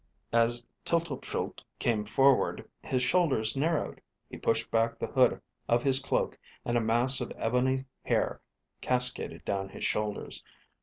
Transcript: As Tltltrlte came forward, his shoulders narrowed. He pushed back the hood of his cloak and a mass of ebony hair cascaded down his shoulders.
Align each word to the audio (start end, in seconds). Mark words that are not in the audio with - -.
As 0.33 0.65
Tltltrlte 0.83 1.63
came 1.77 2.05
forward, 2.05 2.67
his 2.81 3.03
shoulders 3.03 3.55
narrowed. 3.55 4.01
He 4.31 4.35
pushed 4.37 4.71
back 4.71 4.97
the 4.97 5.05
hood 5.05 5.39
of 5.69 5.83
his 5.83 5.99
cloak 5.99 6.39
and 6.65 6.75
a 6.75 6.81
mass 6.81 7.21
of 7.21 7.31
ebony 7.37 7.85
hair 8.01 8.41
cascaded 8.81 9.45
down 9.45 9.69
his 9.69 9.83
shoulders. 9.85 10.43